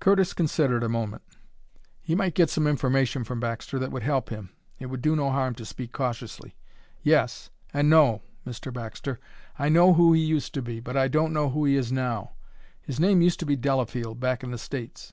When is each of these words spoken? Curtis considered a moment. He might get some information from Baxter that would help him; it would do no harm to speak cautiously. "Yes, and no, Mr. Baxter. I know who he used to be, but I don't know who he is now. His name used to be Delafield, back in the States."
Curtis 0.00 0.32
considered 0.32 0.82
a 0.82 0.88
moment. 0.88 1.22
He 2.00 2.16
might 2.16 2.34
get 2.34 2.50
some 2.50 2.66
information 2.66 3.22
from 3.22 3.38
Baxter 3.38 3.78
that 3.78 3.92
would 3.92 4.02
help 4.02 4.28
him; 4.28 4.50
it 4.80 4.86
would 4.86 5.00
do 5.00 5.14
no 5.14 5.30
harm 5.30 5.54
to 5.54 5.64
speak 5.64 5.92
cautiously. 5.92 6.56
"Yes, 7.04 7.48
and 7.72 7.88
no, 7.88 8.22
Mr. 8.44 8.72
Baxter. 8.72 9.20
I 9.56 9.68
know 9.68 9.94
who 9.94 10.14
he 10.14 10.20
used 10.20 10.52
to 10.54 10.62
be, 10.62 10.80
but 10.80 10.96
I 10.96 11.06
don't 11.06 11.32
know 11.32 11.50
who 11.50 11.64
he 11.64 11.76
is 11.76 11.92
now. 11.92 12.32
His 12.80 12.98
name 12.98 13.22
used 13.22 13.38
to 13.38 13.46
be 13.46 13.54
Delafield, 13.54 14.18
back 14.18 14.42
in 14.42 14.50
the 14.50 14.58
States." 14.58 15.12